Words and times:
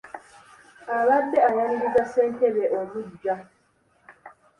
Abadde 0.97 1.37
ayaniriza 1.49 2.03
ssentebe 2.05 2.63
omuggya. 2.79 3.35